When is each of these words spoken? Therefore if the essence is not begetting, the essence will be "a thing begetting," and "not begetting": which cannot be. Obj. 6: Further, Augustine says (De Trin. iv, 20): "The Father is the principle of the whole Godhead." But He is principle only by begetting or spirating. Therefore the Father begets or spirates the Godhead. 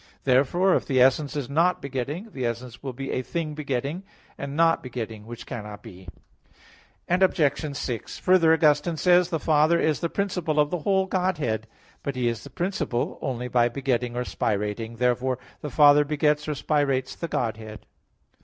Therefore 0.23 0.73
if 0.73 0.87
the 0.87 0.99
essence 0.99 1.35
is 1.35 1.47
not 1.47 1.79
begetting, 1.79 2.31
the 2.31 2.43
essence 2.43 2.81
will 2.81 2.91
be 2.91 3.11
"a 3.11 3.21
thing 3.21 3.53
begetting," 3.53 4.01
and 4.35 4.55
"not 4.55 4.81
begetting": 4.81 5.27
which 5.27 5.45
cannot 5.45 5.83
be. 5.83 6.07
Obj. 7.07 7.75
6: 7.77 8.17
Further, 8.17 8.51
Augustine 8.51 8.97
says 8.97 9.27
(De 9.27 9.29
Trin. 9.29 9.35
iv, 9.35 9.45
20): 9.45 9.45
"The 9.45 9.45
Father 9.45 9.79
is 9.79 9.99
the 9.99 10.09
principle 10.09 10.59
of 10.59 10.71
the 10.71 10.79
whole 10.79 11.05
Godhead." 11.05 11.67
But 12.01 12.15
He 12.15 12.27
is 12.27 12.47
principle 12.47 13.19
only 13.21 13.47
by 13.47 13.69
begetting 13.69 14.15
or 14.15 14.23
spirating. 14.23 14.97
Therefore 14.97 15.37
the 15.61 15.69
Father 15.69 16.03
begets 16.03 16.47
or 16.47 16.55
spirates 16.55 17.13
the 17.13 17.27
Godhead. 17.27 17.85